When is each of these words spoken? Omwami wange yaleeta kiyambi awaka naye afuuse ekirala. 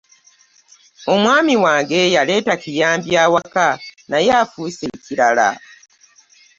Omwami 1.13 1.55
wange 1.63 2.01
yaleeta 2.15 2.53
kiyambi 2.61 3.11
awaka 3.25 3.67
naye 4.09 4.31
afuuse 4.41 4.83
ekirala. 4.95 5.49